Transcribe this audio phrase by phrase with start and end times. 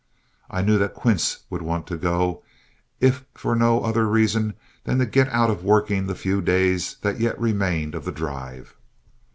[0.49, 2.41] I knew that Quince would want to go,
[2.99, 7.19] if for no other reason than to get out of working the few days that
[7.19, 8.75] yet remained of the drive.